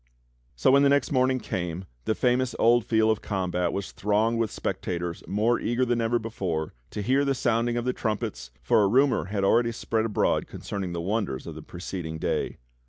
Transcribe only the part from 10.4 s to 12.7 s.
concerning the w^onders of the preceding day.